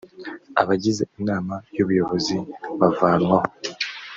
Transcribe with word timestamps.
abagize 0.61 1.03
inama 1.19 1.55
y 1.75 1.79
‘ubuyobozi 1.83 2.37
bavanwaho. 2.79 3.49